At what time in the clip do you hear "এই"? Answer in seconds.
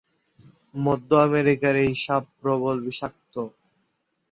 1.83-1.93